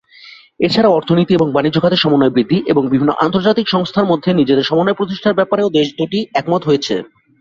এছাড়াও 0.59 0.95
অর্থনীতি 0.95 1.31
এবং 1.35 1.47
বাণিজ্য 1.51 1.77
খাতে 1.81 1.97
সমন্বয় 1.99 2.33
বৃদ্ধি 2.35 2.57
এবং 2.71 2.83
বিভিন্ন 2.85 3.11
আন্তর্জাতিক 3.23 3.67
সংস্থার 3.69 4.09
মধ্যে 4.11 4.29
নিজেদের 4.33 4.67
সমন্বয় 4.69 4.97
প্রতিষ্ঠার 4.99 5.37
ব্যাপারেও 5.39 5.73
দেশ 5.77 5.87
দুটি 5.99 6.19
একমত 6.33 6.61
হয়েছে। 6.65 6.95